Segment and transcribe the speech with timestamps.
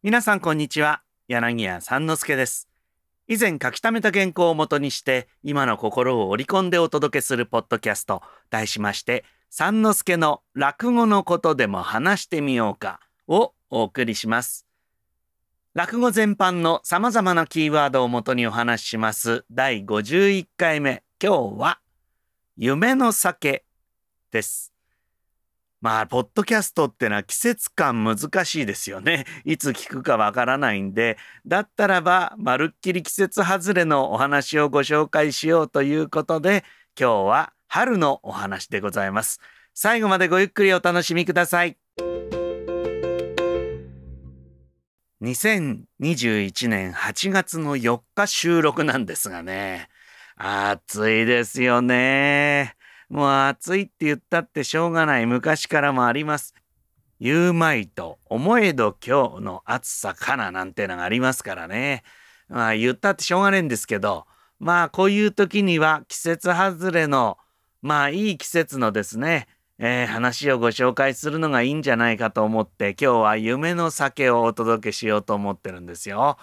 [0.00, 1.02] 皆さんこんにちは。
[1.26, 2.68] 柳家三之助です。
[3.26, 14.68] 以前書き溜めた原稿をもとにして今の心を織り込んでお届けするポッドキャスト題しまして三之助の落語のことでも話してみようかをお送りします。
[15.74, 19.44] 落語全般の様々なキーワードをもとにお話しします。
[19.50, 21.02] 第51回目。
[21.20, 21.80] 今日は
[22.56, 23.64] 夢の酒
[24.30, 24.77] です。
[25.80, 29.26] まあ、ポッドキャストってのは季節感難しいですよね。
[29.44, 36.64] いつ聞くかわからないんで、だったらば、まるっきり季節外れのお話をご紹介しようということで、
[36.98, 39.40] 今日は春のお話でございます。
[39.72, 41.78] 最後までごゆっくりお楽しみください。
[45.22, 49.88] 2021年8月の4日収録なんですがね、
[50.36, 52.77] 暑いですよね。
[53.08, 56.54] もう暑いって言ったってしょうがない昔からもあります。
[57.20, 62.04] 言うまいと思えど今日の暑さかななんてのがありますからね。
[62.48, 64.26] まあ言ったってしょうがないんですけど、
[64.58, 67.38] まあこういう時には季節外れの、
[67.82, 76.36] まあいい季節のですね、えー、話をご紹介するのがいいんじゃないかと思って今日は夢の酒をお届けしようと思ってるんですよ。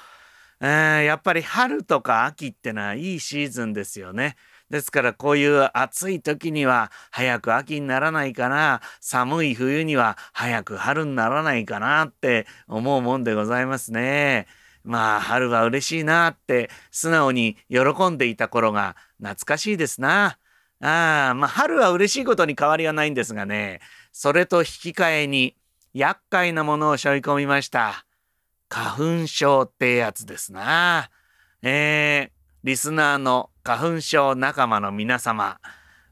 [0.61, 4.35] えー、やっぱり春とか秋ってのはいいシーズンですよね。
[4.69, 14.47] ですからこういう暑い時には早く秋にならないかな寒い冬には早く春にならないかなって思うもんでございますね。
[14.83, 20.37] まあ春は嬉しいなって素直に喜んでいた頃が懐かしいですな。
[20.81, 23.79] ああまあ春は嬉しいことに変わりはないんですがね
[24.11, 25.55] それと引き換えに
[25.93, 28.05] 厄介なものを背負い込みました。
[28.67, 31.09] 花粉症ってやつですな。
[31.61, 32.31] えー、
[32.63, 35.59] リスナーの花粉症仲間の皆様、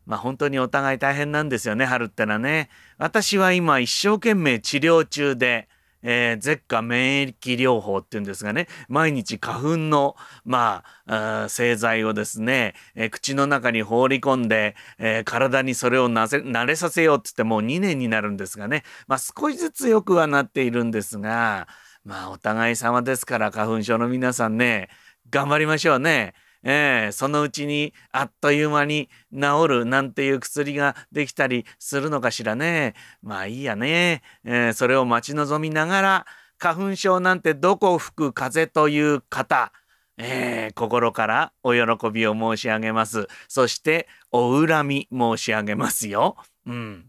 [0.08, 2.70] まあ本当にお互い大変なんですよね、春ってのはね。
[2.98, 5.70] 私は今一生懸命治療中で、
[6.02, 21.69] えー、舌下免疫療法っていうんですがね毎日花粉のまあ製剤をですね、えー、口の中に放り込んで、えー、体にそれをなぜ慣れさせようって言ってもう2年になるんですがねまあ少しずつ良くはなっているんですが
[22.03, 24.90] まあお互い様ですから花粉症の皆さんね
[25.30, 26.34] 頑張りましょうね。
[26.63, 32.94] えー、そのうちにあっという間に治るなんていう薬ができたりするのかしらね。
[33.22, 34.22] まあいいやね。
[34.46, 36.25] えー、それを待ち望みながら
[36.57, 39.72] 花粉症なんてどこ吹く風という方。
[40.18, 43.28] えー、心からお喜びを申し上げます。
[43.47, 46.38] そしてお恨み申し上げますよ。
[46.66, 47.06] うん。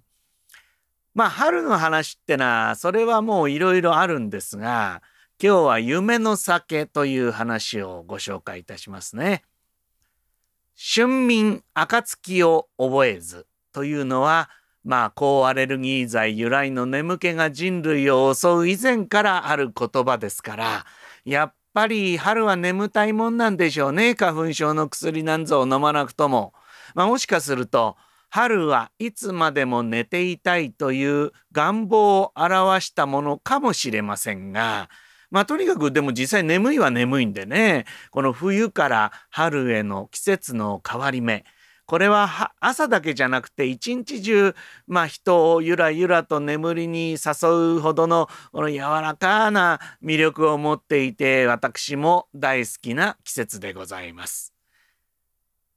[1.14, 5.02] まあ春の話ってのはそれはもういろいろあるんですが
[5.42, 9.42] 今日は夢の酒という話をご紹介いたしますね。
[10.76, 14.48] 春眠暁を覚えずというのは
[14.84, 20.86] まあ抗アレルギー剤由来の眠気が人類を襲う以前からある言葉ですから
[21.24, 26.54] やっぱり春は眠たいもんなんでしょうね花粉症の薬なんぞを飲まなくとも。
[26.94, 27.96] まあ、もしかすると
[28.30, 34.88] 春はいつまでも寝ていたいという願望を表したものかもしれませんが
[35.34, 41.44] まあとにかくでも実際眠いは眠いんでねこの冬から春への季節の変わり目
[41.86, 44.54] これは朝だけじゃなくて一日中、
[44.86, 54.54] まあ、人をゆらゆらと眠りに誘うほどのこの柔らかな魅力を持っていて私も大好きな季節でございます。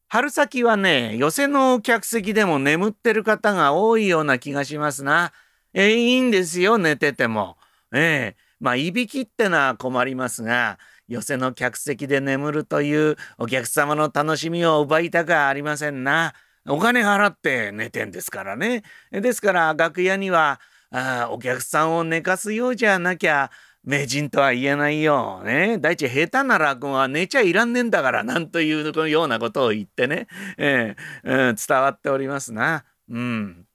[0.07, 5.33] 春先はね寄席の客席でも眠ってる方が多いような気がしますな。
[5.73, 7.57] えいいんですよ寝てても。
[7.91, 16.33] ええまあ、いびきってのは困りますが、寄席の客席で眠るというお客様の楽しみを奪いたくありませんな。
[16.67, 18.83] お金払って寝てんですからね。
[19.11, 20.59] ですから楽屋には
[20.91, 23.51] あお客さんを寝かすようじゃなきゃ
[23.83, 25.41] 名人とは言えないよ。
[25.45, 25.77] ね。
[25.79, 32.85] 第一下手な落語は寝ちゃいらんねんだからなんというようなことを言ってね、えー、うん、伝わっておりますな。
[33.09, 33.66] うん。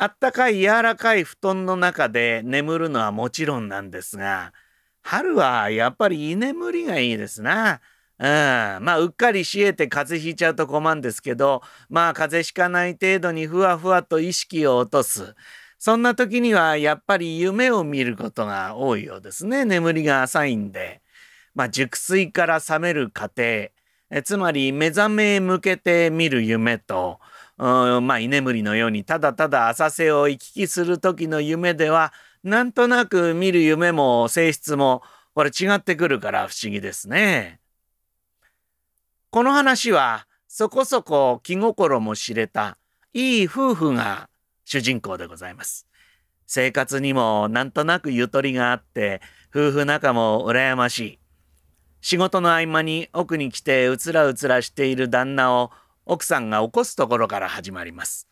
[0.00, 4.52] あったかい柔らかい布団の中で眠るのはもちろんなんですが
[5.02, 7.80] 春はやっぱり居眠りがいいですな。
[8.20, 15.34] うん、まあうっかり冷えて風邪ひいちゃうと困るんですけどまあ風邪ひかない程度にふわふわと意識を落とす。
[15.80, 19.64] そんな時にはやっぱり夢を見ることが多いようですね。
[19.64, 21.00] 眠りが浅いんで。
[21.54, 23.42] まあ熟睡から覚める過程。
[24.10, 27.18] えつまり目覚めへ向けて見る夢と。
[27.58, 32.12] まあ居眠りのようにただただ浅瀬を行き来する時の夢では
[32.44, 35.02] なんとなく見る夢も性質も
[35.34, 37.60] これ違ってくるから不思議ですね。
[39.30, 42.78] この話はそこそこ気心も知れた
[43.12, 44.30] いい夫婦が
[44.64, 45.86] 主人公でございます。
[46.46, 49.20] 生活にもなんとなくゆとりがあって
[49.50, 51.18] 夫婦仲も羨ましい。
[52.00, 55.72] 仕事の合間に奥に来てうつらうつらしている旦那を
[56.08, 58.26] 奥さんが起こすところから始まります。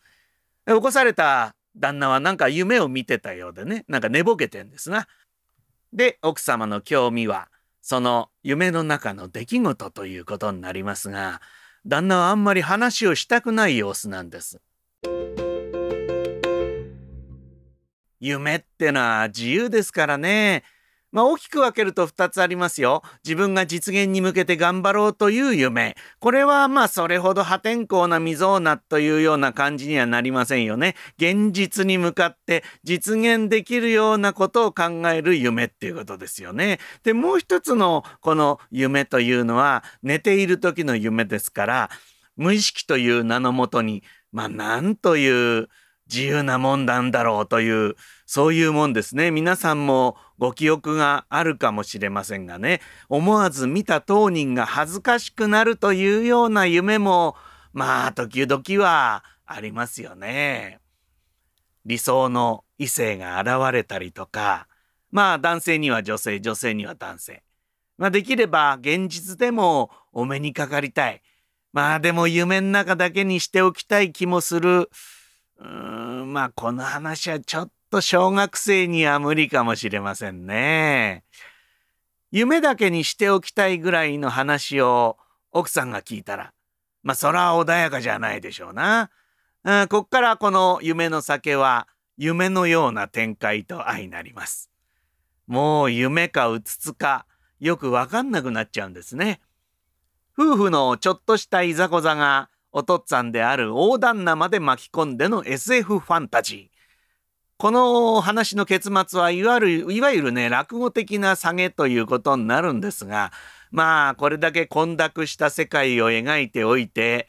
[0.65, 5.07] 起こされた旦那はなんか夢を見てたようでね、なんか寝ぼけてんですな。
[5.93, 7.49] で、奥様の興味は、
[7.81, 11.39] その夢の中の出来事ということになりますが、
[11.85, 14.59] 旦那はあんまり話をしたくない様子なんです。
[18.19, 20.63] 夢ってのは自由ですからね。
[21.11, 23.01] まあ、大きく分けると2つありますよ。
[23.23, 25.95] 自分が実現に向けて頑張ろうという夢。
[26.19, 30.95] これはまあそれほど破天荒な未曾有なというような感じにはなりませんよね。
[31.17, 36.79] 現実に向かって実現できるようなことを考える夢っていうことですよね。
[37.03, 41.89] で、もう一つのこの夢というのは寝ている時の夢ですから、
[42.35, 45.69] 無意識という名のもとに、まあなんという
[46.09, 47.95] 自由なもんなんだろうという
[48.25, 57.35] そういうもんですね皆さんもご記憶があるかもしれませんがね思わず見た当人が恥ずかしくなるというような夢も
[57.73, 60.79] まあ時々はありますよね。
[61.85, 64.67] 理想の異性が現れたりとか
[65.11, 67.43] まあ男性には女性女性には男性。
[67.97, 71.21] まあできれば現実でもお目にかかりたい。
[71.73, 74.89] まあでも夢の中だけにしておきたい気もする。
[75.59, 81.23] うーんまあこの話はちょっと小学生には無理かもしれませんね。
[82.31, 85.17] 夢だけにしておきたいぐらいの話を
[85.51, 86.53] 奥さんが聞いたら、
[87.03, 89.09] まあそら穏やかじゃないでしょうな。
[89.63, 91.87] うん、こっからこの夢の酒は
[92.17, 94.69] 夢のような展開と相なります。
[95.47, 97.25] もう夢かうつつか
[97.59, 99.39] よくわかんなくなっちゃうんですね。
[100.37, 106.76] 夫婦のちょっとしたいざこざがお父っつぁんである大旦那まで巻き込んでの SF ファンタジー。
[107.57, 113.31] この話の結末はいわゆるいわゆるね落語的な下げということになるんですが
[113.71, 117.27] まあこれだけ混濁した世界を描いておいて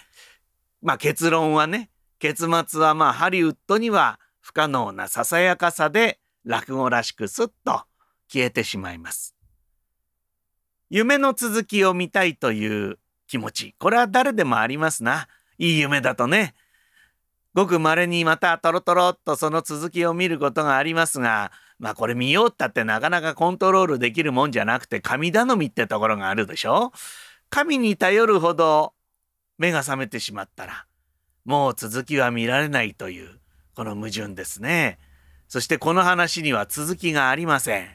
[0.83, 7.83] まあ結論はね結末はまあハリウッドには不可能なささやかさで落語らしくすっと
[8.31, 9.35] 消えてしまいます。
[10.91, 15.27] 夢の続きを見たいという気持ちこれは誰でもありますな。
[15.59, 16.55] いい夢だとね。
[17.59, 21.51] ごく稀にまたトロトロっとその続きを見ることがありますが、
[21.81, 26.93] まあこれ見ようったってなかなかコントロールできるもんじゃなくて神頼みってところがあるでしょ？
[27.51, 28.95] 神に頼るほど
[29.59, 30.87] 目が覚めてしまったら、
[31.45, 33.41] もう続きは見られないという、
[33.75, 34.99] この矛盾ですね。
[35.49, 37.89] そしてこの話には続きがありません。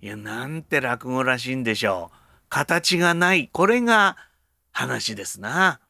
[0.00, 2.16] いや、なんて落語らしいんでしょう。
[2.48, 3.48] 形がない。
[3.52, 4.16] これが
[4.72, 5.80] 話ですな。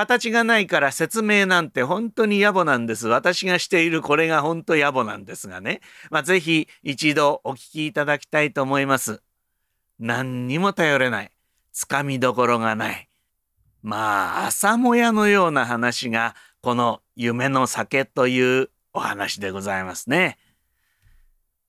[0.00, 3.06] 形がないから説明なんて本当に野暮なんです。
[3.06, 5.80] 私がしているこれが本当野暮なんですがね。
[6.10, 9.20] まあ、ぜひ一度お聞きいただきたいと思います。
[9.98, 11.30] 何にも頼れない。
[11.72, 13.08] つかみどころがない。
[13.82, 20.38] まあ、朝もやのような話が、この夢の酒というお話でございますね。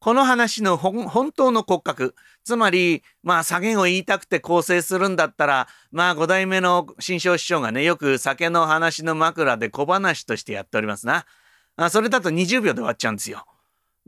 [0.01, 11.27] この話の本当の骨格、つまり、まあ、下げを言いたくて構成するんだったら、まあ、五代目の新章師匠がね、よく酒の話の枕で小話としてやっておりますな。
[11.75, 13.45] あそれだと20秒で終わっちゃうんですよ。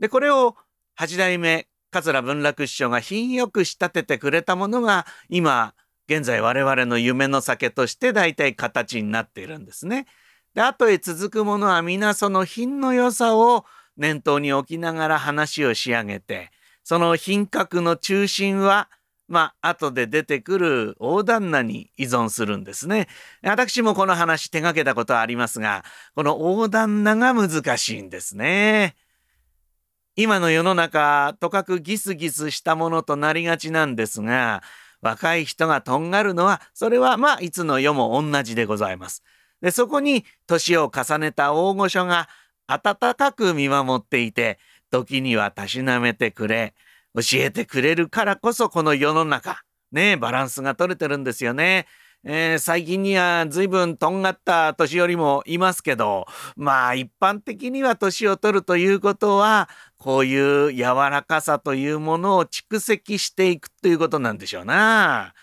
[0.00, 0.56] で、これを
[0.96, 5.74] 八代目桂文楽師匠が品よく仕立ててくれたものが、今、
[6.08, 10.06] 現在我々の夢の酒として大体形になっているんですね。
[10.54, 13.64] で、後へ続くものは皆その品の良さを
[13.96, 16.50] 念頭に置きながら話を仕上げて、
[16.82, 18.88] その品格の中心は、
[19.26, 23.08] まあ、後で出てくる大旦那に依存するんですね。
[23.42, 25.84] 私もこの話手がけたことはありますが、
[26.14, 28.96] この大旦那が難しいんですね。
[30.16, 34.62] 今の世の中、とかくギスギスしたものとなりがちなんですが、
[35.00, 39.22] 若い人がとんがるのは、それはまあ、いつの世も同じでございます。
[39.60, 42.28] で、そこに年を重ねた大御所が
[42.66, 44.58] 温かく見守っていて、
[44.90, 46.74] 時にはたしなめてくれ、
[47.14, 51.86] 教えてくれるからこそこの世の中、ね、バランスが取れてるんですよね。
[52.26, 59.68] えー、最近には随分とんがった年寄りもいますけど、まあ一般的には年を取るということは、
[59.98, 65.34] こういう柔らかさというものを蓄積していくということなんでしょうな。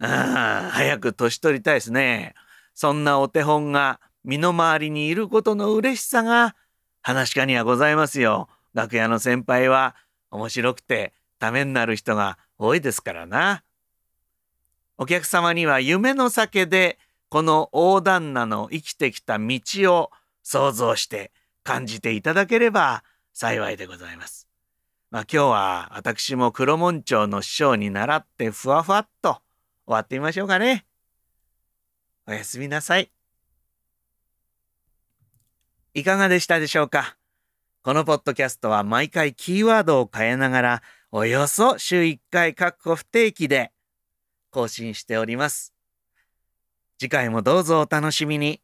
[0.00, 2.34] あ早く年取りたいですね。
[2.74, 6.54] そんなお手本が身の回りにいることの嬉しさが
[7.02, 8.48] 話し家にはございますよ。
[8.74, 9.96] 楽屋の先輩は
[10.30, 13.64] 面白くてためになる人が多いですからな。
[14.96, 16.98] お客様には夢の酒で
[17.28, 20.10] この大旦那の生きてきた道を
[20.42, 21.32] 想像して
[21.64, 23.02] 感じていただければ
[23.32, 24.48] 幸いでございます。
[25.10, 29.40] まあ今日は私も黒門町の師匠に習ってふわふわっと
[29.86, 30.86] 終わってみましょうかね。
[32.26, 33.10] おやすみなさい。
[35.94, 37.18] いかがでしたでしょうか？
[37.82, 43.72] このポッドキャストは毎回キーワードを変えながらおよそ週1回確保不定期で
[44.50, 45.74] 更新しております。
[46.98, 48.61] 次回もどうぞお楽しみに。